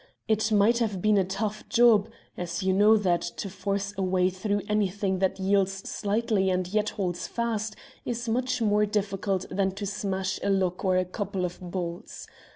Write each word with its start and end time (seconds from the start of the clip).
It 0.27 0.51
might 0.51 0.79
have 0.79 0.99
been 0.99 1.19
a 1.19 1.23
tough 1.23 1.69
job, 1.69 2.09
as 2.35 2.63
you 2.63 2.73
know 2.73 2.97
that 2.97 3.21
to 3.21 3.51
force 3.51 3.93
a 3.95 4.01
way 4.01 4.31
through 4.31 4.63
anything 4.67 5.19
that 5.19 5.39
yields 5.39 5.87
slightly 5.87 6.49
and 6.49 6.65
yet 6.67 6.89
holds 6.97 7.27
fast 7.27 7.75
is 8.03 8.27
much 8.27 8.63
more 8.63 8.87
difficult 8.87 9.45
than 9.51 9.73
to 9.73 9.85
smash 9.85 10.39
a 10.41 10.49
lock 10.49 10.83
or 10.83 10.97
a 10.97 11.05
couple 11.05 11.45
of 11.45 11.59
bolts. 11.61 12.25